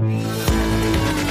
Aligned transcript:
We'll 0.00 0.10
be. 0.10 1.27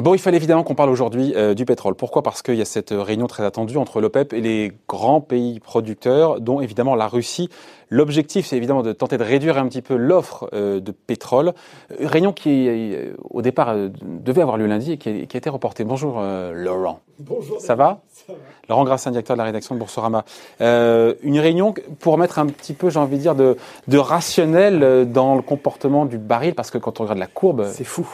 Bon, 0.00 0.14
il 0.14 0.18
fallait 0.18 0.38
évidemment 0.38 0.62
qu'on 0.62 0.74
parle 0.74 0.88
aujourd'hui 0.88 1.34
euh, 1.36 1.52
du 1.52 1.66
pétrole. 1.66 1.94
Pourquoi? 1.94 2.22
Parce 2.22 2.40
qu'il 2.40 2.54
y 2.54 2.62
a 2.62 2.64
cette 2.64 2.90
réunion 2.90 3.26
très 3.26 3.44
attendue 3.44 3.76
entre 3.76 4.00
l'OPEP 4.00 4.32
et 4.32 4.40
les 4.40 4.72
grands 4.88 5.20
pays 5.20 5.60
producteurs, 5.60 6.40
dont 6.40 6.62
évidemment 6.62 6.94
la 6.94 7.06
Russie. 7.06 7.50
L'objectif, 7.90 8.46
c'est 8.46 8.56
évidemment 8.56 8.82
de 8.82 8.92
tenter 8.92 9.18
de 9.18 9.24
réduire 9.24 9.58
un 9.58 9.68
petit 9.68 9.82
peu 9.82 9.96
l'offre 9.96 10.48
euh, 10.54 10.80
de 10.80 10.92
pétrole. 10.92 11.52
Réunion 11.98 12.32
qui, 12.32 12.66
euh, 12.68 13.12
au 13.28 13.42
départ, 13.42 13.76
devait 14.02 14.40
avoir 14.40 14.56
lieu 14.56 14.66
lundi 14.66 14.92
et 14.92 14.96
qui 14.96 15.10
a, 15.10 15.12
été 15.12 15.50
reportée. 15.50 15.84
Bonjour, 15.84 16.22
Laurent. 16.54 17.00
Bonjour. 17.18 17.60
Ça 17.60 17.74
va, 17.74 18.00
Ça 18.10 18.32
va 18.32 18.38
Laurent 18.70 18.84
Grassin, 18.84 19.10
directeur 19.10 19.36
de 19.36 19.38
la 19.38 19.44
rédaction 19.44 19.74
de 19.74 19.80
Boursorama. 19.80 20.24
une 20.60 21.38
réunion 21.38 21.74
pour 21.98 22.16
mettre 22.16 22.38
un 22.38 22.46
petit 22.46 22.72
peu, 22.72 22.88
j'ai 22.88 23.00
envie 23.00 23.16
de 23.16 23.22
dire, 23.22 23.34
de, 23.34 23.58
de 23.88 23.98
rationnel 23.98 25.10
dans 25.12 25.34
le 25.34 25.42
comportement 25.42 26.06
du 26.06 26.16
baril, 26.16 26.54
parce 26.54 26.70
que 26.70 26.78
quand 26.78 27.00
on 27.00 27.02
regarde 27.02 27.18
la 27.18 27.26
courbe... 27.26 27.66
C'est 27.70 27.84
fou 27.84 28.08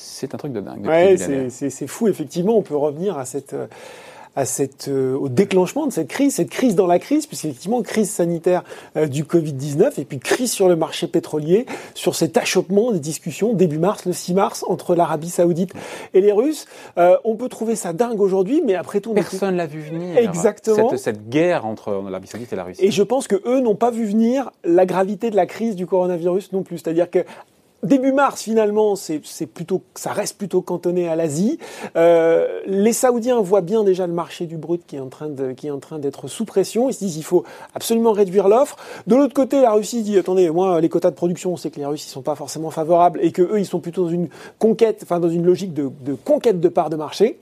c'est 0.00 0.34
un 0.34 0.38
truc 0.38 0.52
de 0.52 0.60
dingue. 0.60 0.86
Ouais, 0.86 1.16
c'est 1.48 1.86
fou. 1.86 2.08
Effectivement, 2.08 2.56
on 2.56 2.62
peut 2.62 2.76
revenir 2.76 3.18
à 3.18 3.24
cette 3.24 3.54
à 4.38 4.44
cette, 4.44 4.86
euh, 4.86 5.16
au 5.16 5.28
déclenchement 5.28 5.88
de 5.88 5.92
cette 5.92 6.06
crise, 6.06 6.36
cette 6.36 6.50
crise 6.50 6.76
dans 6.76 6.86
la 6.86 7.00
crise, 7.00 7.26
puisqu'effectivement, 7.26 7.82
crise 7.82 8.08
sanitaire 8.08 8.62
euh, 8.96 9.08
du 9.08 9.24
Covid-19 9.24 10.00
et 10.00 10.04
puis 10.04 10.20
crise 10.20 10.52
sur 10.52 10.68
le 10.68 10.76
marché 10.76 11.08
pétrolier, 11.08 11.66
sur 11.94 12.14
cet 12.14 12.36
achoppement 12.36 12.92
des 12.92 13.00
discussions 13.00 13.52
début 13.52 13.78
mars, 13.78 14.04
le 14.06 14.12
6 14.12 14.34
mars, 14.34 14.64
entre 14.68 14.94
l'Arabie 14.94 15.30
Saoudite 15.30 15.72
et 16.14 16.20
les 16.20 16.30
Russes. 16.30 16.66
Euh, 16.98 17.16
on 17.24 17.34
peut 17.34 17.48
trouver 17.48 17.74
ça 17.74 17.92
dingue 17.92 18.20
aujourd'hui, 18.20 18.62
mais 18.64 18.76
après 18.76 19.00
tout... 19.00 19.12
Personne 19.12 19.56
l'a 19.56 19.66
vu 19.66 19.80
venir. 19.80 20.16
Exactement. 20.16 20.90
Cette, 20.90 20.98
cette 20.98 21.28
guerre 21.28 21.66
entre 21.66 21.90
l'Arabie 21.90 22.28
Saoudite 22.28 22.52
et 22.52 22.56
la 22.56 22.62
Russie. 22.62 22.84
Et 22.84 22.92
je 22.92 23.02
pense 23.02 23.26
que 23.26 23.42
eux 23.44 23.58
n'ont 23.58 23.74
pas 23.74 23.90
vu 23.90 24.04
venir 24.04 24.52
la 24.62 24.86
gravité 24.86 25.30
de 25.30 25.36
la 25.36 25.46
crise 25.46 25.74
du 25.74 25.86
coronavirus 25.86 26.52
non 26.52 26.62
plus. 26.62 26.78
C'est-à-dire 26.78 27.10
que 27.10 27.24
Début 27.84 28.10
mars, 28.10 28.42
finalement, 28.42 28.96
c'est 28.96 29.20
plutôt, 29.46 29.82
ça 29.94 30.12
reste 30.12 30.36
plutôt 30.36 30.62
cantonné 30.62 31.08
à 31.08 31.14
l'Asie. 31.14 31.60
Euh, 31.94 32.60
les 32.66 32.92
Saoudiens 32.92 33.40
voient 33.40 33.60
bien 33.60 33.84
déjà 33.84 34.08
le 34.08 34.12
marché 34.12 34.46
du 34.46 34.56
brut 34.56 34.82
qui 34.84 34.96
est 34.96 35.00
en 35.00 35.08
train 35.08 35.28
de, 35.28 35.52
qui 35.52 35.68
est 35.68 35.70
en 35.70 35.78
train 35.78 36.00
d'être 36.00 36.26
sous 36.26 36.44
pression. 36.44 36.88
Ils 36.88 36.94
se 36.94 36.98
disent 36.98 37.16
il 37.16 37.22
faut 37.22 37.44
absolument 37.74 38.10
réduire 38.10 38.48
l'offre. 38.48 38.74
De 39.06 39.14
l'autre 39.14 39.32
côté, 39.32 39.60
la 39.60 39.70
Russie 39.72 40.02
dit 40.02 40.18
attendez, 40.18 40.50
moi 40.50 40.80
les 40.80 40.88
quotas 40.88 41.10
de 41.10 41.14
production, 41.14 41.52
on 41.52 41.56
sait 41.56 41.70
que 41.70 41.78
les 41.78 41.86
Russes 41.86 42.04
ils 42.04 42.10
sont 42.10 42.22
pas 42.22 42.34
forcément 42.34 42.70
favorables 42.70 43.20
et 43.22 43.30
que 43.30 43.42
eux 43.42 43.60
ils 43.60 43.66
sont 43.66 43.78
plutôt 43.78 44.06
dans 44.06 44.10
une 44.10 44.28
conquête, 44.58 45.00
enfin 45.04 45.20
dans 45.20 45.30
une 45.30 45.46
logique 45.46 45.72
de, 45.72 45.88
de 46.00 46.14
conquête 46.14 46.58
de 46.58 46.68
parts 46.68 46.90
de 46.90 46.96
marché. 46.96 47.38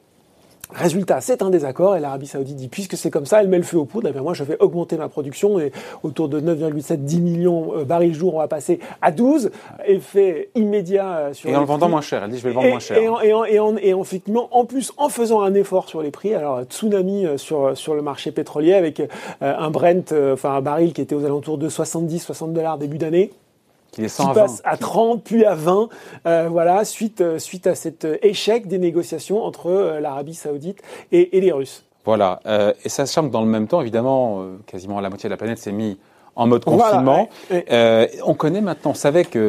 Résultat, 0.75 1.20
c'est 1.20 1.42
un 1.42 1.50
désaccord 1.50 1.95
et 1.97 2.00
l'Arabie 2.00 2.27
Saoudite 2.27 2.56
dit 2.56 2.67
puisque 2.67 2.97
c'est 2.97 3.11
comme 3.11 3.25
ça, 3.25 3.41
elle 3.41 3.48
met 3.48 3.56
le 3.56 3.62
feu 3.62 3.78
aux 3.78 3.84
poudres. 3.84 4.09
Et 4.09 4.12
bien 4.12 4.22
moi, 4.22 4.34
je 4.34 4.42
vais 4.42 4.56
augmenter 4.59 4.97
ma 4.97 5.09
production 5.09 5.61
et 5.61 5.70
autour 6.03 6.28
de 6.28 6.41
9,7 6.41 6.97
10 6.97 7.20
millions 7.20 7.72
de 7.72 7.77
euh, 7.78 7.84
barils 7.84 8.14
jour, 8.14 8.34
on 8.34 8.39
va 8.39 8.48
passer 8.48 8.81
à 9.00 9.12
12. 9.12 9.53
Effet 9.87 10.50
immédiat 10.56 11.17
euh, 11.19 11.33
sur. 11.33 11.48
Et 11.48 11.55
en 11.55 11.61
le 11.61 11.67
vendant 11.67 11.89
moins 11.89 12.00
cher. 12.00 12.25
Elle 12.25 12.31
dit 12.31 12.39
je 12.39 12.42
vais 12.42 12.48
le 12.48 12.56
vendre 12.56 12.69
moins 12.69 12.81
cher. 12.81 12.98
Et, 12.98 13.09
en, 13.09 13.20
et, 13.20 13.33
en, 13.33 13.44
et, 13.44 13.61
en, 13.61 13.77
et 13.77 13.91
effectivement, 13.91 14.48
en 14.50 14.64
plus, 14.64 14.92
en 14.97 15.09
faisant 15.09 15.41
un 15.41 15.55
effort 15.55 15.89
sur 15.89 16.03
les 16.03 16.11
prix, 16.11 16.34
alors 16.34 16.64
tsunami 16.64 17.27
euh, 17.27 17.37
sur 17.37 17.77
sur 17.77 17.94
le 17.94 18.03
marché 18.03 18.33
pétrolier 18.33 18.75
avec 18.75 19.00
un 19.41 19.70
Brent, 19.70 20.12
enfin 20.33 20.55
un 20.55 20.61
baril 20.61 20.92
qui 20.92 21.00
était 21.00 21.14
aux 21.14 21.25
alentours 21.25 21.59
de 21.59 21.69
70-60 21.69 22.53
dollars 22.53 22.78
début 22.78 22.98
d'année 22.98 23.31
qui, 23.97 24.33
passe 24.35 24.61
à 24.65 24.77
30 24.77 25.25
puis 25.25 25.45
à 25.45 25.55
20, 25.55 25.89
euh, 26.27 26.49
voilà, 26.51 26.85
suite, 26.85 27.21
euh, 27.21 27.39
suite 27.39 27.67
à 27.67 27.75
cet 27.75 28.05
euh, 28.05 28.19
échec 28.23 28.69
des 28.69 28.79
négociations 28.79 29.43
entre 29.43 29.99
l'Arabie 30.01 30.35
Saoudite 30.35 30.83
et, 31.13 31.37
et, 31.37 31.41
les 31.41 31.53
Russes. 31.53 31.85
Voilà, 32.05 32.41
et 32.85 32.89
ça 32.89 33.05
se 33.05 33.21
dans 33.21 33.41
le 33.41 33.49
même 33.49 33.67
temps, 33.67 33.81
évidemment, 33.81 34.47
quasiment 34.67 35.01
la 35.01 35.09
moitié 35.09 35.29
de 35.29 35.33
la 35.33 35.37
planète 35.37 35.59
s'est 35.59 35.73
mis 35.73 35.99
en 36.37 36.47
mode 36.47 36.65
confinement. 36.65 37.29
Euh, 37.51 38.06
on 38.25 38.34
connaît 38.34 38.61
maintenant, 38.61 38.92
on 38.92 38.95
savait 38.95 39.25
qu'il 39.25 39.41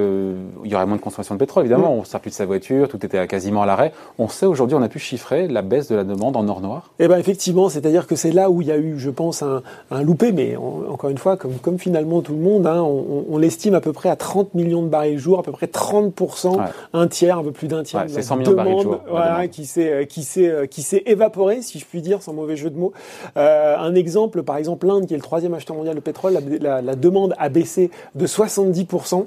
y 0.64 0.76
aurait 0.76 0.86
moins 0.86 0.96
de 0.96 1.02
consommation 1.02 1.36
de 1.36 1.40
pétrole, 1.40 1.66
évidemment, 1.66 1.94
mm. 1.94 1.98
on 1.98 2.02
ne 2.02 2.06
sort 2.06 2.22
plus 2.22 2.32
de 2.32 2.36
sa 2.36 2.46
voiture, 2.46 2.88
tout 2.88 3.06
était 3.06 3.28
quasiment 3.28 3.62
à 3.62 3.66
l'arrêt. 3.66 3.92
On 4.18 4.28
sait 4.28 4.46
aujourd'hui, 4.46 4.76
on 4.76 4.82
a 4.82 4.90
pu 4.90 5.00
chiffrer 5.00 5.48
la 5.48 5.62
baisse 5.62 5.88
de 5.90 5.96
la 5.96 6.04
demande 6.04 6.36
en 6.36 6.48
or 6.48 6.62
noir 6.62 6.92
Eh 7.00 7.08
bien 7.08 7.18
effectivement, 7.18 7.70
c'est-à-dire 7.70 8.08
que 8.08 8.16
c'est 8.16 8.32
là 8.32 8.50
où 8.50 8.62
il 8.62 8.70
y 8.70 8.72
a 8.72 8.78
eu, 8.78 8.98
je 8.98 9.10
pense, 9.10 9.44
un, 9.44 9.62
un 9.92 10.02
loupé, 10.02 10.32
mais 10.32 10.56
encore 10.56 11.10
une 11.10 11.18
fois, 11.18 11.38
comme, 11.38 11.56
comme 11.56 11.78
finalement 11.78 12.22
tout 12.22 12.34
le 12.34 12.40
monde, 12.40 12.66
hein, 12.66 12.82
on, 12.82 13.26
on 13.30 13.38
l'estime 13.38 13.76
à 13.76 13.82
peu 13.82 13.94
près 13.94 14.10
à 14.10 14.16
30 14.16 14.54
millions 14.54 14.82
de 14.82 14.88
barils 14.88 15.20
jour, 15.20 15.40
à 15.40 15.44
peu 15.44 15.52
près 15.52 15.68
30%, 15.68 16.58
un 16.94 17.08
tiers, 17.08 17.38
un 17.38 17.44
peu 17.44 17.52
plus 17.52 17.68
d'un 17.68 17.84
tiers 17.84 18.06
de 18.06 18.16
la 18.16 18.22
demande, 18.22 19.00
voilà, 19.10 19.48
qui 19.48 19.66
s'est 19.66 20.08
qui 20.08 20.24
s'est 20.24 20.68
qui 20.70 20.82
s'est 20.82 21.04
évaporé, 21.06 21.62
si 21.62 21.80
je 21.80 21.86
puis 21.86 22.02
dire, 22.02 22.22
sans 22.22 22.34
mauvais 22.34 22.56
jeu 22.56 22.70
de 22.70 22.78
mots. 22.78 22.94
Euh, 23.36 23.78
un 23.78 23.96
exemple, 23.96 24.44
par 24.44 24.58
exemple, 24.58 24.88
l'Inde, 24.88 25.06
qui 25.06 25.14
est 25.14 25.18
le 25.18 25.24
troisième 25.24 25.54
acheteur 25.54 25.76
mondial 25.76 25.96
de 25.96 26.00
pétrole, 26.00 26.34
la, 26.34 26.60
la 26.60 26.77
la, 26.82 26.96
demande 26.96 27.34
a 27.38 27.50
baissé 27.50 27.92
de 28.16 28.28
70%. 28.28 29.26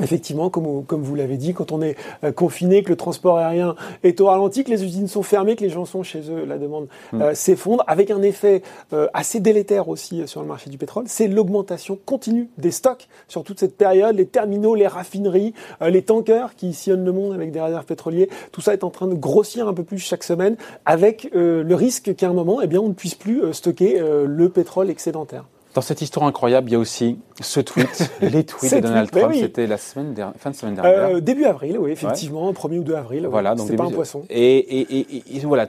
Effectivement, 0.00 0.48
comme, 0.48 0.86
comme 0.86 1.02
vous 1.02 1.14
l'avez 1.14 1.36
dit, 1.36 1.52
quand 1.52 1.70
on 1.70 1.82
est 1.82 1.96
euh, 2.24 2.32
confiné, 2.32 2.82
que 2.82 2.88
le 2.88 2.96
transport 2.96 3.36
aérien 3.36 3.74
est 4.02 4.22
au 4.22 4.26
ralenti, 4.26 4.64
que 4.64 4.70
les 4.70 4.82
usines 4.82 5.06
sont 5.06 5.22
fermées, 5.22 5.54
que 5.54 5.62
les 5.62 5.68
gens 5.68 5.84
sont 5.84 6.02
chez 6.02 6.30
eux, 6.30 6.46
la 6.46 6.56
demande 6.56 6.88
mm. 7.12 7.20
euh, 7.20 7.34
s'effondre, 7.34 7.84
avec 7.86 8.10
un 8.10 8.22
effet 8.22 8.62
euh, 8.94 9.06
assez 9.12 9.38
délétère 9.38 9.90
aussi 9.90 10.26
sur 10.26 10.40
le 10.40 10.46
marché 10.46 10.70
du 10.70 10.78
pétrole, 10.78 11.04
c'est 11.08 11.28
l'augmentation 11.28 11.98
continue 12.06 12.48
des 12.56 12.70
stocks 12.70 13.06
sur 13.28 13.44
toute 13.44 13.60
cette 13.60 13.76
période, 13.76 14.16
les 14.16 14.24
terminaux, 14.24 14.74
les 14.74 14.86
raffineries, 14.86 15.52
les 15.82 16.02
tankers 16.02 16.54
qui 16.54 16.72
sillonnent 16.72 17.04
le 17.04 17.12
monde 17.12 17.34
avec 17.34 17.52
des 17.52 17.60
réserves 17.60 17.84
pétrolières, 17.84 18.28
tout 18.50 18.62
ça 18.62 18.72
est 18.72 18.84
en 18.84 18.90
train 18.90 19.08
de 19.08 19.14
grossir 19.14 19.68
un 19.68 19.74
peu 19.74 19.84
plus 19.84 19.98
chaque 19.98 20.24
semaine, 20.24 20.56
avec 20.86 21.28
le 21.32 21.74
risque 21.74 22.14
qu'à 22.14 22.28
un 22.28 22.32
moment, 22.32 22.60
eh 22.62 22.66
bien, 22.66 22.80
on 22.80 22.88
ne 22.88 22.94
puisse 22.94 23.14
plus 23.14 23.52
stocker 23.52 23.98
le 23.98 24.48
pétrole 24.48 24.90
excédentaire. 24.90 25.44
Dans 25.74 25.80
cette 25.80 26.02
histoire 26.02 26.26
incroyable, 26.26 26.68
il 26.68 26.72
y 26.72 26.76
a 26.76 26.78
aussi 26.78 27.18
ce 27.40 27.60
tweet, 27.60 28.10
les 28.20 28.44
tweets 28.44 28.74
de 28.74 28.80
Donald 28.80 29.10
Trump. 29.10 29.34
C'était 29.34 29.66
la 29.66 29.78
semaine 29.78 30.14
fin 30.38 30.50
de 30.50 30.56
semaine 30.56 30.74
dernière. 30.74 31.16
Euh, 31.16 31.20
début 31.20 31.44
avril, 31.44 31.78
oui, 31.78 31.92
effectivement, 31.92 32.52
1er 32.52 32.78
ou 32.78 32.84
2 32.84 32.94
avril. 32.94 33.26
Voilà, 33.26 33.54
donc 33.54 33.68
c'est 33.68 33.76
pas 33.76 33.84
un 33.84 33.90
poisson. 33.90 34.24
Et, 34.28 34.80
et, 34.80 35.36
et, 35.36 35.40
voilà, 35.40 35.68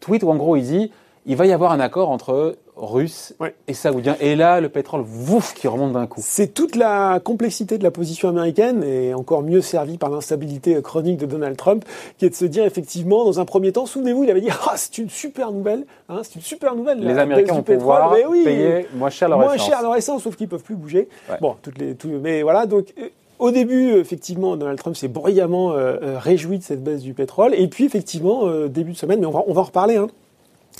tweet 0.00 0.22
où 0.22 0.30
en 0.30 0.36
gros 0.36 0.56
il 0.56 0.64
dit 0.64 0.90
il 1.26 1.36
va 1.36 1.46
y 1.46 1.52
avoir 1.52 1.72
un 1.72 1.80
accord 1.80 2.10
entre 2.10 2.56
russe 2.76 3.34
et 3.68 3.74
saoudien. 3.74 4.16
Et 4.20 4.34
là, 4.36 4.60
le 4.60 4.68
pétrole, 4.68 5.02
vouf, 5.04 5.54
qui 5.54 5.68
remonte 5.68 5.92
d'un 5.92 6.06
coup. 6.06 6.20
C'est 6.22 6.52
toute 6.52 6.76
la 6.76 7.20
complexité 7.20 7.78
de 7.78 7.84
la 7.84 7.90
position 7.90 8.28
américaine, 8.28 8.82
et 8.82 9.14
encore 9.14 9.42
mieux 9.42 9.60
servie 9.60 9.98
par 9.98 10.10
l'instabilité 10.10 10.80
chronique 10.82 11.18
de 11.18 11.26
Donald 11.26 11.56
Trump, 11.56 11.84
qui 12.18 12.26
est 12.26 12.30
de 12.30 12.34
se 12.34 12.44
dire 12.44 12.64
effectivement, 12.64 13.24
dans 13.24 13.40
un 13.40 13.44
premier 13.44 13.72
temps, 13.72 13.86
souvenez-vous, 13.86 14.24
il 14.24 14.30
avait 14.30 14.40
dit 14.40 14.50
ah 14.50 14.74
c'est 14.76 14.98
une 14.98 15.10
super 15.10 15.52
nouvelle, 15.52 15.86
hein, 16.08 16.20
c'est 16.22 16.36
une 16.36 16.42
super 16.42 16.74
nouvelle. 16.74 16.98
Les 16.98 17.18
Américains 17.18 17.54
vont 17.54 17.62
pouvoir 17.62 18.12
mais 18.12 18.26
oui, 18.26 18.44
payer 18.44 18.88
moins 18.94 19.10
cher 19.10 19.28
leur 19.28 19.38
moins 19.38 19.54
essence. 19.54 19.68
cher 19.68 19.82
leur 19.82 19.96
essence, 19.96 20.22
sauf 20.22 20.36
qu'ils 20.36 20.48
peuvent 20.48 20.62
plus 20.62 20.76
bouger. 20.76 21.08
Bon, 21.40 21.56
toutes 21.62 21.78
les, 21.78 21.96
mais 22.20 22.42
voilà, 22.42 22.66
donc. 22.66 22.92
Euh, 22.98 23.08
au 23.40 23.50
début, 23.50 23.94
effectivement, 23.94 24.56
Donald 24.56 24.78
Trump 24.78 24.96
s'est 24.96 25.08
bruyamment 25.08 25.72
euh, 25.72 25.96
euh, 26.00 26.18
réjoui 26.18 26.58
de 26.58 26.62
cette 26.62 26.84
baisse 26.84 27.02
du 27.02 27.14
pétrole. 27.14 27.52
Et 27.54 27.66
puis, 27.66 27.84
effectivement, 27.84 28.48
début 28.68 28.92
de 28.92 28.96
semaine, 28.96 29.18
mais 29.18 29.26
on 29.26 29.32
va, 29.32 29.42
on 29.48 29.52
va 29.52 29.62
en 29.62 29.64
reparler, 29.64 29.96
hein, 29.96 30.06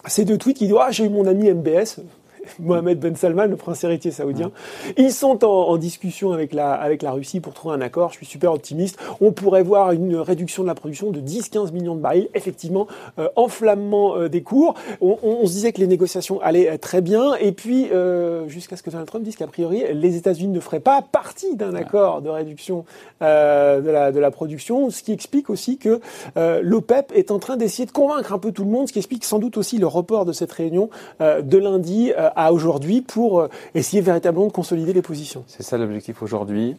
ces 0.07 0.25
deux 0.25 0.39
tweets 0.39 0.57
qui 0.57 0.67
disent 0.67 0.77
ah 0.81 0.91
j'ai 0.91 1.05
eu 1.05 1.09
mon 1.09 1.27
ami 1.27 1.51
MBS 1.51 2.01
Mohamed 2.59 2.99
Ben 2.99 3.17
Salman, 3.17 3.47
le 3.47 3.57
prince 3.57 3.85
héritier 3.85 4.11
saoudien. 4.11 4.51
Ils 4.97 5.13
sont 5.13 5.45
en, 5.45 5.77
discussion 5.77 6.33
avec 6.33 6.53
la, 6.53 6.73
avec 6.73 7.03
la 7.03 7.11
Russie 7.11 7.41
pour 7.41 7.53
trouver 7.53 7.75
un 7.75 7.81
accord. 7.81 8.11
Je 8.11 8.19
suis 8.19 8.27
super 8.27 8.53
optimiste. 8.53 8.99
On 9.21 9.33
pourrait 9.33 9.63
voir 9.63 9.93
une 9.93 10.17
réduction 10.17 10.63
de 10.63 10.69
la 10.69 10.75
production 10.75 11.11
de 11.11 11.21
10-15 11.21 11.73
millions 11.73 11.97
de 11.97 12.01
barils. 12.01 12.29
Effectivement, 12.35 12.87
euh, 13.19 13.29
enflammement 13.37 14.17
euh, 14.17 14.29
des 14.29 14.43
cours. 14.43 14.75
On, 15.01 15.47
se 15.47 15.53
disait 15.53 15.73
que 15.73 15.81
les 15.81 15.87
négociations 15.87 16.41
allaient 16.41 16.79
très 16.79 17.01
bien. 17.01 17.35
Et 17.35 17.53
puis, 17.53 17.89
euh, 17.93 18.49
jusqu'à 18.49 18.77
ce 18.77 18.83
que 18.83 18.91
Donald 18.91 19.09
Trump 19.09 19.25
dise 19.25 19.37
qu'a 19.37 19.47
priori, 19.47 19.85
les 19.93 20.17
États-Unis 20.17 20.53
ne 20.53 20.61
feraient 20.61 20.81
pas 20.81 21.03
partie 21.03 21.57
d'un 21.57 21.75
accord 21.75 22.23
de 22.23 22.31
réduction 22.31 22.85
de, 23.21 23.91
la, 23.91 24.13
de 24.13 24.21
la 24.21 24.31
production. 24.31 24.91
Ce 24.91 25.03
qui 25.03 25.13
explique 25.13 25.51
aussi 25.51 25.79
que 25.79 26.01
l'OPEP 26.37 27.13
est 27.15 27.31
en 27.31 27.39
train 27.39 27.57
d'essayer 27.57 27.87
de 27.87 27.93
convaincre 27.93 28.33
un 28.33 28.39
peu 28.39 28.53
tout 28.53 28.65
le 28.65 28.71
monde. 28.71 28.89
Ce 28.89 28.93
qui 28.93 28.99
explique 28.99 29.25
sans 29.25 29.39
doute 29.39 29.57
aussi 29.57 29.79
le 29.79 29.87
report 29.87 30.25
de 30.25 30.33
cette 30.33 30.53
réunion 30.53 30.89
de 31.21 31.59
lundi 31.59 32.13
à 32.37 32.53
aujourd'hui 32.53 33.01
pour 33.01 33.41
euh, 33.41 33.49
essayer 33.75 34.03
véritablement 34.03 34.47
de 34.47 34.53
consolider 34.53 34.93
les 34.93 35.03
positions. 35.03 35.45
C'est 35.47 35.63
ça 35.63 35.79
l'objectif 35.79 36.23
aujourd'hui 36.23 36.77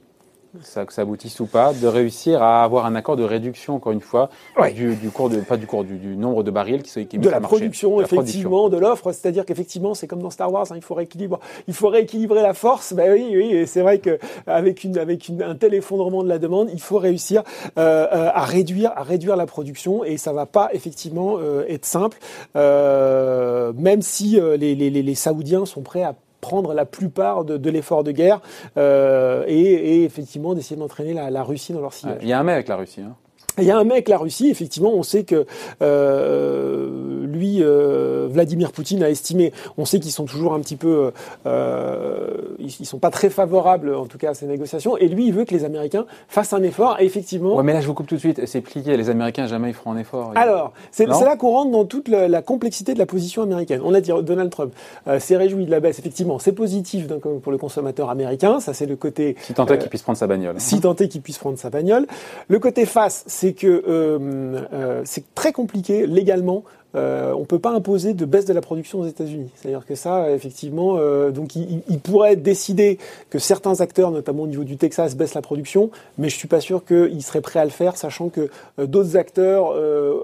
ça, 0.61 0.85
que 0.85 0.93
ça 0.93 1.01
aboutisse 1.01 1.39
ou 1.39 1.45
pas, 1.45 1.73
de 1.73 1.87
réussir 1.87 2.41
à 2.41 2.63
avoir 2.63 2.85
un 2.85 2.95
accord 2.95 3.15
de 3.15 3.23
réduction, 3.23 3.75
encore 3.75 3.91
une 3.91 4.01
fois, 4.01 4.29
du, 4.73 4.95
du, 4.95 5.09
cours 5.09 5.29
de, 5.29 5.37
pas 5.37 5.57
du 5.57 5.67
cours, 5.67 5.83
du, 5.83 6.15
nombre 6.15 6.43
de 6.43 6.51
barils 6.51 6.83
qui 6.83 6.89
sont 6.89 7.03
qui 7.03 7.17
De 7.17 7.29
la 7.29 7.41
production, 7.41 8.01
effectivement, 8.01 8.69
de 8.69 8.77
l'offre. 8.77 9.11
C'est-à-dire 9.11 9.45
qu'effectivement, 9.45 9.93
c'est 9.93 10.07
comme 10.07 10.21
dans 10.21 10.29
Star 10.29 10.51
Wars, 10.51 10.65
hein, 10.71 10.75
il, 10.75 10.81
faut 10.81 10.95
rééquilibrer, 10.95 11.39
il 11.67 11.73
faut 11.73 11.89
rééquilibrer 11.89 12.41
la 12.41 12.53
force. 12.53 12.93
Ben 12.93 13.11
oui, 13.13 13.33
oui, 13.35 13.67
c'est 13.67 13.81
vrai 13.81 13.99
qu'avec 13.99 14.83
une, 14.83 14.97
avec 14.97 15.27
une, 15.27 15.41
un 15.43 15.55
tel 15.55 15.73
effondrement 15.73 16.23
de 16.23 16.29
la 16.29 16.39
demande, 16.39 16.69
il 16.73 16.81
faut 16.81 16.97
réussir 16.97 17.43
euh, 17.77 18.07
euh, 18.11 18.29
à 18.33 18.45
réduire, 18.45 18.91
à 18.95 19.03
réduire 19.03 19.35
la 19.35 19.45
production, 19.45 20.03
et 20.03 20.17
ça 20.17 20.33
va 20.33 20.45
pas 20.45 20.69
effectivement 20.73 21.37
euh, 21.39 21.65
être 21.67 21.85
simple, 21.85 22.17
euh, 22.55 23.73
même 23.73 24.01
si 24.01 24.39
euh, 24.39 24.57
les, 24.57 24.75
les, 24.75 24.89
les 24.89 25.15
Saoudiens 25.15 25.65
sont 25.65 25.81
prêts 25.81 26.03
à 26.03 26.15
prendre 26.45 26.75
la 26.75 26.85
plupart 26.85 27.43
de, 27.43 27.69
l'effort 27.71 28.03
de 28.03 28.11
guerre 28.11 28.39
euh, 28.77 29.43
et, 29.47 30.03
effectivement 30.03 30.53
d'essayer 30.53 30.79
d'entraîner 30.79 31.13
la, 31.13 31.43
Russie 31.43 31.73
dans 31.73 31.81
leur 31.81 31.93
sillage. 31.93 32.19
Il 32.21 32.27
y 32.27 32.33
a 32.33 32.39
un 32.39 32.43
mais 32.43 32.53
avec 32.53 32.67
la 32.67 32.75
Russie. 32.75 33.01
Hein. 33.01 33.15
Il 33.57 33.63
y 33.63 33.71
a 33.71 33.77
un 33.77 33.83
mec, 33.83 34.09
la 34.09 34.17
Russie, 34.17 34.49
effectivement, 34.49 34.91
on 34.93 35.03
sait 35.03 35.23
que 35.23 35.45
euh, 35.81 37.25
lui, 37.25 37.59
euh, 37.61 38.27
Vladimir 38.29 38.71
Poutine 38.71 39.01
a 39.03 39.09
estimé, 39.09 39.53
on 39.77 39.85
sait 39.85 39.99
qu'ils 39.99 40.11
sont 40.11 40.25
toujours 40.25 40.53
un 40.53 40.59
petit 40.59 40.75
peu, 40.75 41.11
euh, 41.45 42.29
ils, 42.59 42.85
sont 42.85 42.99
pas 42.99 43.11
très 43.11 43.29
favorables, 43.29 43.93
en 43.93 44.05
tout 44.05 44.17
cas, 44.17 44.31
à 44.31 44.33
ces 44.33 44.45
négociations, 44.45 44.97
et 44.97 45.07
lui, 45.07 45.27
il 45.27 45.33
veut 45.33 45.45
que 45.45 45.53
les 45.53 45.63
Américains 45.63 46.05
fassent 46.27 46.53
un 46.53 46.63
effort, 46.63 46.97
et 46.99 47.05
effectivement... 47.05 47.55
Ouais, 47.55 47.63
mais 47.63 47.73
là, 47.73 47.81
je 47.81 47.87
vous 47.87 47.93
coupe 47.93 48.07
tout 48.07 48.15
de 48.15 48.19
suite, 48.19 48.45
c'est 48.45 48.61
plié, 48.61 48.97
les 48.97 49.09
Américains, 49.09 49.47
jamais 49.47 49.69
ils 49.69 49.73
feront 49.73 49.93
un 49.93 49.97
effort. 49.97 50.33
Alors, 50.35 50.73
c'est 50.91 51.05
là 51.07 51.37
qu'on 51.37 51.51
rentre 51.51 51.71
dans 51.71 51.85
toute 51.85 52.09
la, 52.09 52.41
complexité 52.41 52.93
de 52.93 52.99
la 52.99 53.05
position 53.05 53.41
américaine. 53.41 53.81
On 53.83 53.93
a 53.93 54.01
dit, 54.01 54.11
Donald 54.21 54.51
Trump 54.51 54.73
euh, 55.07 55.19
s'est 55.19 55.37
réjoui 55.37 55.65
de 55.65 55.71
la 55.71 55.79
baisse, 55.79 55.97
effectivement, 55.99 56.39
c'est 56.39 56.51
positif 56.51 57.07
pour 57.41 57.51
le 57.51 57.57
consommateur 57.57 58.09
américain, 58.09 58.59
ça 58.59 58.73
c'est 58.73 58.85
le 58.85 58.95
côté... 58.95 59.35
Si 59.41 59.53
tant 59.53 59.65
est 59.67 59.77
qu'il 59.77 59.89
puisse 59.89 60.01
prendre 60.01 60.17
sa 60.17 60.27
bagnole. 60.27 60.55
Si 60.59 60.81
tant 60.81 60.95
est 60.95 61.07
qu'il 61.07 61.21
puisse 61.21 61.37
prendre 61.37 61.57
sa 61.57 61.69
bagnole. 61.69 62.05
Le 62.47 62.59
côté 62.59 62.85
face, 62.85 63.23
c'est 63.27 63.44
c'est 63.45 63.53
que 63.53 63.67
euh, 63.67 64.59
euh, 64.73 65.01
c'est 65.05 65.35
très 65.35 65.51
compliqué 65.51 66.07
légalement. 66.07 66.63
Euh, 66.95 67.31
on 67.33 67.45
peut 67.45 67.59
pas 67.59 67.69
imposer 67.69 68.15
de 68.15 68.25
baisse 68.25 68.45
de 68.45 68.53
la 68.53 68.61
production 68.61 69.01
aux 69.01 69.05
États-Unis. 69.05 69.51
C'est-à-dire 69.55 69.85
que 69.85 69.93
ça, 69.93 70.31
effectivement, 70.31 70.97
il, 71.55 71.99
pourrait 71.99 72.37
décider 72.37 72.97
que 73.29 73.37
certains 73.37 73.81
acteurs, 73.81 74.09
notamment 74.09 74.43
au 74.43 74.47
niveau 74.47 74.63
du 74.63 74.77
Texas, 74.77 75.15
baissent 75.15 75.35
la 75.35 75.41
production, 75.41 75.91
mais 76.17 76.29
je 76.29 76.35
suis 76.35 76.47
pas 76.47 76.61
sûr 76.61 76.85
qu'ils 76.85 77.21
seraient 77.21 77.41
prêts 77.41 77.59
à 77.59 77.65
le 77.65 77.69
faire, 77.69 77.97
sachant 77.97 78.29
que 78.29 78.49
d'autres 78.77 79.17
acteurs 79.17 79.75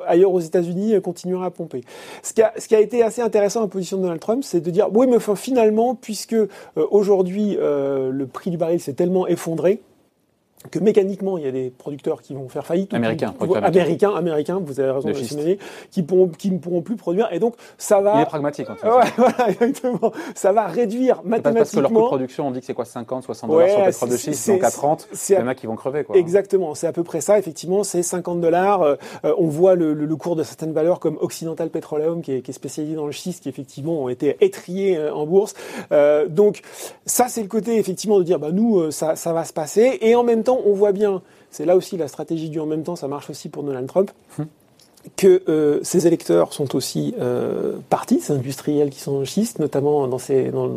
ailleurs 0.08 0.32
aux 0.32 0.40
États-Unis 0.40 1.00
continueraient 1.02 1.48
à 1.48 1.52
pomper. 1.52 1.84
Ce 2.24 2.34
qui, 2.34 2.42
a, 2.76 2.80
été 2.80 3.04
assez 3.04 3.22
intéressant 3.22 3.64
en 3.64 3.68
position 3.68 3.98
de 3.98 4.04
Donald 4.04 4.22
Trump, 4.22 4.44
c'est 4.46 4.62
de 4.62 4.72
dire 4.72 4.88
oui, 4.94 5.08
mais 5.08 5.18
finalement, 5.36 5.94
puisque 5.94 6.38
aujourd'hui 6.78 7.58
le 7.60 8.26
prix 8.32 8.50
du 8.50 8.58
baril 8.58 8.80
s'est 8.80 8.94
tellement 8.94 9.28
effondré, 9.28 9.82
que 10.69 10.80
mécaniquement, 10.80 11.38
il 11.38 11.46
y 11.46 11.48
a 11.48 11.52
des 11.52 11.69
producteurs 11.69 12.22
qui 12.22 12.34
vont 12.34 12.48
faire 12.50 12.66
faillite. 12.66 12.94
Américains. 12.94 13.34
Américains, 13.63 14.13
américains, 14.13 14.62
vous 14.63 14.80
avez 14.80 14.92
raison 14.92 15.10
de 15.10 15.13
le 15.13 15.24
signaler, 15.24 15.60
qui, 15.90 16.04
pourront, 16.04 16.28
qui 16.28 16.52
ne 16.52 16.60
pourront 16.60 16.81
plus 16.81 16.96
produire. 16.96 17.30
Et 17.31 17.40
donc, 17.40 17.56
ça 17.78 18.02
va... 18.02 18.18
Il 18.18 18.22
est 18.22 18.25
pragmatique, 18.25 18.69
en 18.69 18.75
fait. 18.75 18.88
Ouais, 18.88 19.04
voilà, 19.18 19.50
exactement. 19.50 20.12
Ça 20.36 20.52
va 20.52 20.68
réduire 20.68 21.22
mathématiquement... 21.24 21.54
Parce 21.54 21.72
que 21.72 21.80
leur 21.80 21.90
coût 21.92 22.02
de 22.02 22.08
production, 22.08 22.48
on 22.48 22.52
dit 22.52 22.60
que 22.60 22.66
c'est 22.66 22.74
quoi, 22.74 22.86
50, 22.86 23.24
60 23.24 23.50
dollars 23.50 23.69
sur 23.69 23.80
le 23.80 23.86
pétrole 23.86 24.10
de 24.10 24.18
schiste, 24.18 24.50
donc 24.50 24.63
à 24.63 24.72
30, 24.72 25.08
il 25.30 25.36
y 25.36 25.38
en 25.38 25.48
a 25.48 25.56
qui 25.56 25.68
vont 25.68 25.75
crever, 25.75 26.04
quoi. 26.04 26.16
Exactement. 26.16 26.75
C'est 26.75 26.88
à 26.88 26.94
peu 26.94 27.04
près 27.04 27.22
ça, 27.22 27.40
effectivement, 27.40 27.84
c'est 27.84 28.04
50 28.04 28.42
dollars. 28.42 28.81
Euh, 28.81 28.96
on 29.38 29.48
voit 29.48 29.75
le, 29.75 29.94
le, 29.94 30.16
cours 30.16 30.36
de 30.36 30.44
certaines 30.44 30.74
valeurs 30.74 31.00
comme 31.00 31.18
Occidental 31.22 31.69
Petroleum, 31.69 32.22
qui 32.22 32.34
est, 32.34 32.42
qui 32.42 32.52
est 32.52 32.54
spécialisé 32.54 32.96
dans 32.96 33.06
le 33.06 33.12
schiste, 33.12 33.44
qui 33.44 33.50
effectivement 33.50 34.04
ont 34.04 34.10
été 34.10 34.38
étriés 34.42 34.98
euh, 34.98 35.13
en 35.13 35.25
bourse. 35.25 35.54
Euh, 35.92 36.28
donc, 36.28 36.62
ça, 37.06 37.28
c'est 37.28 37.42
le 37.42 37.48
côté, 37.48 37.78
effectivement, 37.78 38.19
de 38.19 38.24
dire, 38.24 38.40
bah, 38.40 38.52
nous, 38.52 38.80
euh, 38.80 38.92
ça, 38.92 39.16
ça 39.16 39.34
va 39.34 39.46
se 39.46 39.54
passer. 39.54 39.98
Et 40.02 40.16
en 40.16 40.24
même 40.24 40.44
temps, 40.44 40.50
on 40.65 40.74
voit 40.74 40.92
bien 40.92 41.21
c'est 41.51 41.65
là 41.65 41.75
aussi 41.75 41.98
la 41.98 42.07
stratégie 42.07 42.50
du 42.50 42.59
en 42.59 42.65
même 42.65 42.83
temps, 42.83 42.95
ça 42.95 43.07
marche 43.07 43.30
aussi 43.30 43.50
pour 43.50 43.63
Donald 43.63 43.88
Trump. 43.88 44.09
Hum. 44.39 44.48
que 45.18 45.42
euh, 45.50 45.80
ces 45.81 46.06
électeurs 46.06 46.53
sont 46.53 46.75
aussi 46.75 47.15
euh, 47.19 47.77
partis, 47.89 48.19
ces 48.19 48.33
industriels 48.33 48.92
qui 48.92 49.00
sont 49.00 49.24
notamment 49.57 50.07
dans, 50.07 50.19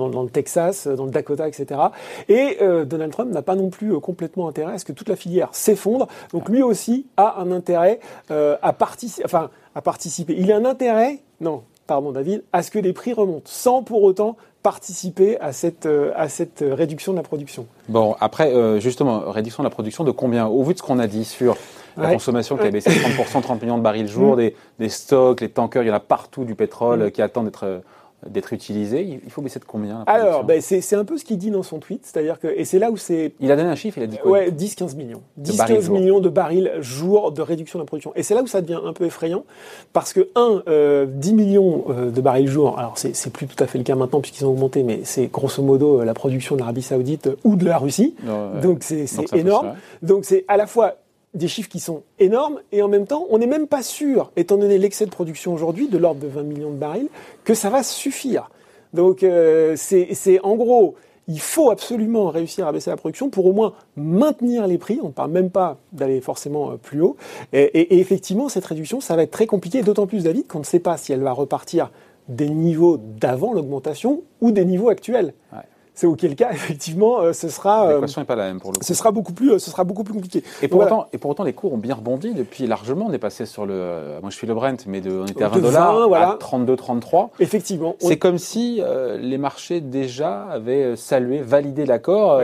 dans, 0.09 0.23
le 0.23 0.31
Texas, 0.31 0.87
dans 0.89 1.05
le 1.05 1.11
Dakota, 1.11 1.47
etc. 1.47 1.81
Et 2.31 2.57
euh, 2.63 2.87
Donald 2.87 3.13
Trump 3.13 3.31
n'a 3.31 3.43
pas 3.43 3.55
non 3.55 3.69
plus 3.69 4.01
complètement 4.01 4.49
intérêt 4.49 4.73
à 4.73 4.79
ce 4.79 4.87
que 4.87 4.93
toute 4.93 5.11
la 5.11 5.17
filière 5.17 5.51
s'effondre. 5.53 6.09
Donc 6.33 6.49
lui 6.49 6.63
aussi 6.63 7.07
a 7.19 7.39
un 7.39 7.53
intérêt 7.53 8.01
à, 8.31 8.75
enfin, 9.25 9.51
à 9.75 9.83
participer. 9.83 10.35
Il 10.39 10.51
a 10.51 10.57
un 10.57 10.65
intérêt, 10.65 11.21
non, 11.43 11.63
pardon 11.87 12.11
David, 12.11 12.43
à 12.55 12.63
ce 12.63 12.71
que 12.71 12.79
les 12.79 12.95
prix 12.95 13.13
remontent, 13.13 13.43
sans 13.45 13.83
pour 13.83 14.03
autant 14.03 14.37
participer 14.65 15.39
à 15.41 15.53
cette, 15.53 15.85
euh, 15.85 16.11
à 16.17 16.31
cette 16.31 16.65
réduction 16.67 17.13
de 17.13 17.19
la 17.19 17.23
production. 17.23 17.67
Bon, 17.89 18.17
après, 18.19 18.51
euh, 18.53 18.81
justement, 18.81 19.31
réduction 19.31 19.63
de 19.63 19.69
la 19.69 19.71
production 19.71 20.05
de 20.05 20.11
combien? 20.11 20.47
Au 20.47 20.65
vu 20.65 20.73
de 20.73 20.79
ce 20.79 20.83
qu'on 20.83 20.99
a 20.99 21.07
dit 21.07 21.27
sur 21.27 21.57
la 21.99 22.11
consommation 22.11 22.57
qui 22.57 22.67
a 22.67 22.71
baissé 22.71 22.89
de 22.91 22.97
30%, 22.97 23.43
30 23.43 23.61
millions 23.63 23.77
de 23.77 23.83
barils 23.83 24.07
le 24.07 24.09
jour, 24.09 24.35
mm. 24.35 24.39
des, 24.39 24.57
des, 24.81 24.89
stocks, 24.89 25.43
les 25.43 25.51
tankers, 25.51 25.83
il 25.83 25.89
y 25.89 25.91
en 25.91 25.95
a 25.95 26.01
partout 26.01 26.45
du 26.45 26.55
pétrole 26.55 27.05
mm. 27.05 27.11
qui 27.11 27.21
attend 27.21 27.45
d'être 27.45 27.83
d'être 28.29 28.53
utilisé, 28.53 29.21
il 29.25 29.31
faut 29.31 29.43
baisser 29.43 29.59
de 29.59 29.65
combien 29.65 30.05
Alors, 30.07 30.45
ben, 30.45 30.61
c'est 30.61 30.97
un 30.97 31.05
peu 31.05 31.19
ce 31.19 31.25
qu'il 31.25 31.39
dit 31.39 31.51
dans 31.51 31.63
son 31.63 31.79
tweet, 31.79 32.05
c'est-à-dire 32.05 32.39
que 32.39 32.49
et 32.49 32.65
c'est 32.65 32.79
là 32.79 32.91
où 32.91 32.97
c'est. 32.97 33.33
Il 33.41 33.51
a 33.51 33.57
donné 33.57 33.69
un 33.69 33.75
chiffre, 33.75 33.99
il 33.99 34.05
a 34.05 34.07
dit 34.07 34.19
quoi 34.19 34.33
Ouais, 34.33 34.51
10-15 34.51 34.97
millions, 34.97 35.23
10-15 35.41 35.91
millions 35.91 36.21
de 36.21 36.29
barils 36.29 36.73
jour 36.81 37.33
de 37.33 37.43
réduction 37.43 37.79
de 37.79 37.85
la 37.85 37.87
production. 37.87 38.13
Et 38.17 38.23
c'est 38.23 38.35
là 38.35 38.43
où 38.43 38.47
ça 38.47 38.61
devient 38.61 38.81
un 38.85 38.93
peu 38.93 39.05
effrayant, 39.05 39.45
parce 39.93 40.13
que 40.13 40.29
un, 40.35 40.57
10 40.57 40.63
euh, 40.69 41.07
millions 41.33 41.85
euh, 41.89 42.11
de 42.11 42.21
barils 42.21 42.49
jour, 42.49 42.79
alors 42.79 42.95
c'est 42.97 43.33
plus 43.33 43.47
tout 43.47 43.63
à 43.63 43.67
fait 43.67 43.79
le 43.79 43.85
cas 43.85 43.95
maintenant 43.95 44.21
puisqu'ils 44.21 44.45
ont 44.45 44.51
augmenté, 44.51 44.83
mais 44.83 45.01
c'est 45.05 45.27
grosso 45.27 45.63
modo 45.63 46.01
euh, 46.01 46.05
la 46.05 46.15
production 46.15 46.55
de 46.55 46.61
l'Arabie 46.61 46.83
Saoudite 46.83 47.31
ou 47.45 47.57
de 47.57 47.65
la 47.65 47.79
Russie, 47.79 48.15
donc 48.63 48.83
c'est 48.83 49.07
énorme. 49.35 49.75
Donc 50.03 50.25
c'est 50.25 50.45
à 50.49 50.57
la 50.57 50.67
fois 50.67 50.97
des 51.35 51.49
chiffres 51.49 51.69
qui 51.69 51.81
sont 51.81 52.03
énormes 52.19 52.61
et 52.73 52.83
en 52.83 52.89
même 52.89 53.07
temps, 53.07 53.27
on 53.31 53.39
n'est 53.39 53.47
même 53.47 53.67
pas 53.67 53.83
sûr, 53.83 54.31
étant 54.37 54.57
donné 54.57 54.79
l'excès 54.79 55.05
de 55.05 55.11
production 55.11 55.53
aujourd'hui, 55.53 55.89
de 55.89 55.99
l'ordre 55.99 56.21
de 56.21 56.29
20 56.29 56.43
millions 56.45 56.71
de 56.71 56.77
barils, 56.77 57.09
que 57.45 57.55
ça 57.55 57.71
va 57.71 57.83
suffire. 57.83 58.51
Donc 58.93 59.23
euh, 59.23 59.75
c'est 59.77 60.41
en 60.45 60.55
gros, 60.55 60.95
il 61.27 61.41
faut 61.41 61.71
absolument 61.71 62.29
réussir 62.29 62.67
à 62.67 62.73
baisser 62.73 62.91
la 62.91 62.97
production 62.97 63.31
pour 63.31 63.47
au 63.47 63.53
moins 63.53 63.75
maintenir 63.97 64.67
les 64.67 64.79
prix. 64.79 65.01
On 65.03 65.09
ne 65.09 65.13
parle 65.13 65.31
même 65.31 65.51
pas 65.51 65.79
d'aller 65.93 66.21
forcément 66.21 66.73
euh, 66.73 66.77
plus 66.77 67.01
haut. 67.01 67.17
Et, 67.53 67.99
effectivement, 67.99 68.49
cette 68.49 68.65
réduction, 68.65 69.01
ça 69.01 69.17
va 69.17 69.23
être 69.23 69.31
très 69.31 69.47
compliqué, 69.47 69.83
d'autant 69.83 70.07
plus, 70.07 70.25
David, 70.25 70.47
qu'on 70.47 70.61
ne 70.61 70.65
sait 70.65 70.81
pas 70.81 70.97
si 70.97 71.13
elle 71.13 71.23
va 71.23 71.33
repartir 71.33 71.91
des 72.29 72.49
niveaux 72.49 72.99
d'avant 72.99 73.53
l'augmentation 73.53 74.23
ou 74.41 74.51
des 74.51 74.65
niveaux 74.65 74.89
actuels 74.89 75.35
c'est 75.95 76.07
auquel 76.07 76.35
cas 76.35 76.51
effectivement 76.53 77.21
euh, 77.21 77.33
ce 77.33 77.49
sera 77.49 77.87
euh, 77.87 77.95
l'équation 77.95 78.21
n'est 78.21 78.27
pas 78.27 78.37
la 78.37 78.49
même 78.49 78.61
pour 78.61 78.73
le 78.73 78.79
coup. 78.79 78.85
Ce 78.85 78.95
sera 78.95 79.13
beaucoup 79.13 79.33
plus 79.33 79.53
euh, 79.53 79.59
ce 79.59 79.71
sera 79.71 79.85
beaucoup 79.85 80.05
plus 80.05 80.15
compliqué. 80.15 80.43
Et 80.63 80.69
pour 80.69 80.83
autant 80.83 81.07
et 81.13 81.19
pour 81.19 81.31
autant 81.31 81.45
les 81.45 81.53
cours 81.53 81.73
ont 81.73 81.79
bien 81.79 81.95
rebondi 81.95 82.35
depuis 82.35 82.67
largement. 82.67 83.07
On 83.09 83.13
est 83.13 83.19
passé 83.19 83.47
sur 83.47 83.67
le 83.67 84.19
moi 84.21 84.31
je 84.31 84.37
suis 84.37 84.47
le 84.47 84.55
Brent 84.55 84.77
mais 84.87 85.01
de, 85.01 85.11
on 85.11 85.27
était 85.27 85.45
à 85.45 85.49
20 85.49 85.61
dollars 85.61 86.13
à 86.15 86.37
32 86.39 86.77
33. 86.77 87.31
Effectivement. 87.41 87.97
C'est 88.01 88.19
comme 88.19 88.39
si 88.39 88.83
les 89.21 89.39
marchés 89.39 89.81
déjà 89.81 90.45
avaient 90.45 90.97
salué 90.97 91.41
validé 91.41 91.87
l'accord. 91.87 92.41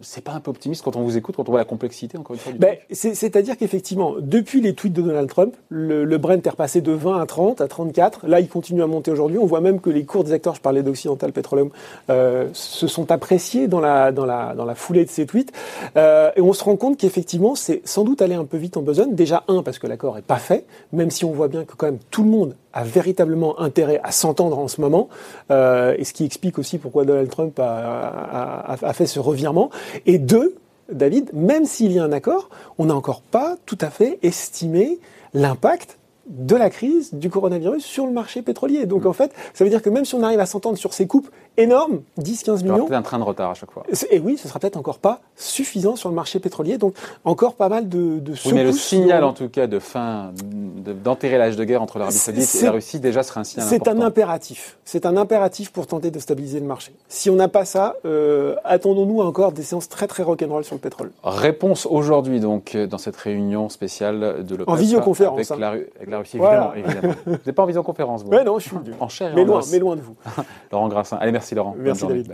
c'est 0.00 0.22
pas 0.22 0.32
un 0.32 0.40
peu 0.40 0.50
optimiste 0.50 0.82
quand 0.84 0.96
on 0.96 1.02
vous 1.02 1.16
écoute 1.16 1.36
quand 1.36 1.48
on 1.48 1.52
voit 1.52 1.60
la 1.60 1.64
complexité 1.64 2.16
encore 2.16 2.34
une 2.34 2.40
fois. 2.40 2.52
Ben, 2.58 2.76
c'est-à-dire 2.90 3.56
qu'effectivement 3.56 4.14
depuis 4.20 4.60
les 4.60 4.74
tweets 4.74 4.92
de 4.92 5.02
Donald 5.02 5.28
Trump 5.28 5.56
le, 5.68 6.04
le, 6.04 6.18
Brent 6.18 6.40
est 6.44 6.50
repassé 6.50 6.80
de 6.80 6.92
20 6.92 7.20
à 7.20 7.26
30 7.26 7.60
à 7.60 7.68
34. 7.68 8.26
Là 8.26 8.40
il 8.40 8.48
continue 8.48 8.82
à 8.82 8.86
monter 8.86 9.10
aujourd'hui. 9.10 9.38
On 9.38 9.46
voit 9.46 9.60
même 9.60 9.80
que 9.80 9.90
les 9.90 10.04
cours 10.04 10.24
des 10.24 10.32
acteurs 10.32 10.54
je 10.54 10.60
parlais 10.60 10.82
d'Occidental 10.82 11.32
Petroleum 11.32 11.70
euh, 12.10 12.48
se 12.86 12.94
sont 12.94 13.10
appréciés 13.10 13.68
dans 13.68 13.80
la, 13.80 14.74
foulée 14.74 15.04
de 15.04 15.10
ces 15.10 15.26
tweets. 15.26 15.52
Euh, 15.96 16.30
et 16.36 16.40
on 16.40 16.52
se 16.52 16.64
rend 16.64 16.76
compte 16.76 16.96
qu'effectivement, 16.98 17.54
c'est 17.54 17.80
sans 17.84 18.04
doute 18.04 18.22
aller 18.22 18.34
un 18.34 18.44
peu 18.44 18.56
vite 18.56 18.76
en 18.76 18.82
besogne. 18.82 19.14
Déjà, 19.14 19.44
un, 19.48 19.62
parce 19.62 19.78
que 19.78 19.86
l'accord 19.86 20.16
n'est 20.16 20.22
pas 20.22 20.36
fait, 20.36 20.66
même 20.92 21.10
si 21.10 21.24
on 21.24 21.32
voit 21.32 21.48
bien 21.48 21.64
que 21.64 21.74
quand 21.74 21.86
même 21.86 21.98
tout 22.10 22.22
le 22.22 22.30
monde 22.30 22.56
a 22.72 22.84
véritablement 22.84 23.60
intérêt 23.60 24.00
à 24.02 24.12
s'entendre 24.12 24.58
en 24.58 24.68
ce 24.68 24.80
moment, 24.80 25.08
euh, 25.50 25.94
et 25.96 26.04
ce 26.04 26.12
qui 26.12 26.24
explique 26.24 26.58
aussi 26.58 26.78
pourquoi 26.78 27.04
Donald 27.04 27.30
Trump 27.30 27.58
a 27.58 28.92
fait 28.92 29.06
ce 29.06 29.20
revirement. 29.20 29.70
Et 30.06 30.18
deux, 30.18 30.56
David, 30.90 31.30
même 31.32 31.64
s'il 31.64 31.92
y 31.92 31.98
a 31.98 32.04
un 32.04 32.12
accord, 32.12 32.50
on 32.78 32.86
n'a 32.86 32.94
encore 32.94 33.22
pas 33.22 33.56
tout 33.64 33.78
à 33.80 33.90
fait 33.90 34.18
estimé 34.22 34.98
l'impact 35.32 35.98
de 36.26 36.56
la 36.56 36.70
crise 36.70 37.12
du 37.14 37.30
coronavirus 37.30 37.84
sur 37.84 38.06
le 38.06 38.12
marché 38.12 38.42
pétrolier. 38.42 38.86
Donc 38.86 39.04
mm. 39.04 39.08
en 39.08 39.12
fait, 39.12 39.32
ça 39.52 39.64
veut 39.64 39.70
dire 39.70 39.82
que 39.82 39.90
même 39.90 40.04
si 40.04 40.14
on 40.14 40.22
arrive 40.22 40.40
à 40.40 40.46
s'entendre 40.46 40.78
sur 40.78 40.94
ces 40.94 41.06
coupes 41.06 41.28
énormes, 41.56 42.00
10-15 42.20 42.62
millions... 42.62 42.90
un 42.90 43.02
train 43.02 43.18
de 43.18 43.24
retard 43.24 43.50
à 43.50 43.54
chaque 43.54 43.70
fois. 43.70 43.84
Et 44.10 44.18
oui, 44.18 44.36
ce 44.36 44.48
sera 44.48 44.58
peut-être 44.58 44.76
encore 44.76 44.98
pas 44.98 45.20
suffisant 45.36 45.96
sur 45.96 46.08
le 46.08 46.14
marché 46.14 46.38
pétrolier. 46.40 46.78
Donc 46.78 46.94
encore 47.24 47.54
pas 47.54 47.68
mal 47.68 47.88
de, 47.88 48.18
de 48.18 48.32
Oui, 48.46 48.52
mais 48.52 48.64
le 48.64 48.72
signal 48.72 49.24
en 49.24 49.32
tout 49.32 49.48
cas 49.48 49.66
de 49.66 49.78
fin, 49.78 50.32
d'enterrer 51.04 51.38
l'âge 51.38 51.56
de 51.56 51.64
guerre 51.64 51.82
entre 51.82 51.98
l'Arabie 51.98 52.16
Saoudite 52.16 52.54
et 52.54 52.64
la 52.64 52.70
Russie, 52.72 53.00
déjà 53.00 53.22
serait 53.22 53.40
un 53.40 53.44
signal 53.44 53.68
C'est 53.68 53.88
un 53.88 54.00
impératif. 54.00 54.78
C'est 54.84 55.06
un 55.06 55.16
impératif 55.16 55.72
pour 55.72 55.86
tenter 55.86 56.10
de 56.10 56.18
stabiliser 56.18 56.60
le 56.60 56.66
marché. 56.66 56.92
Si 57.08 57.30
on 57.30 57.36
n'a 57.36 57.48
pas 57.48 57.64
ça, 57.64 57.96
euh, 58.04 58.56
attendons-nous 58.64 59.20
encore 59.20 59.52
des 59.52 59.62
séances 59.62 59.88
très 59.88 60.06
très 60.06 60.22
rock'n'roll 60.22 60.64
sur 60.64 60.74
le 60.74 60.80
pétrole. 60.80 61.12
Réponse 61.22 61.86
aujourd'hui 61.86 62.40
donc 62.40 62.76
dans 62.76 62.98
cette 62.98 63.16
réunion 63.16 63.68
spéciale 63.68 64.44
de 64.44 64.56
l'OPEP. 64.56 64.68
En 64.68 64.74
visioconférence. 64.74 65.50
Avec, 65.50 65.62
hein. 65.62 65.84
la, 66.06 66.13
la 66.14 66.18
Russie, 66.20 66.36
évidemment. 66.38 66.74
évidemment. 66.74 67.14
Vous 67.26 67.32
n'êtes 67.32 67.52
pas 67.52 67.62
en 67.62 67.66
visioconférence, 67.66 68.24
vous 68.24 68.30
Ouais, 68.30 68.44
non, 68.44 68.58
je 68.58 68.68
suis 68.68 68.76
en 69.00 69.08
chair 69.08 69.32
mais 69.34 69.44
loin, 69.44 69.60
mais 69.70 69.78
loin 69.78 69.96
de 69.96 70.00
vous. 70.00 70.16
Laurent 70.72 70.88
Grassin. 70.88 71.16
Allez, 71.20 71.32
merci 71.32 71.54
Laurent. 71.54 71.74
Merci 71.78 72.06
David. 72.06 72.32